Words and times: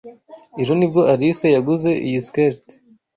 Ejo 0.61 0.71
nibwo 0.75 1.01
Alice 1.13 1.47
yaguze 1.55 1.89
iyi 2.07 2.19
skirt. 2.27 2.63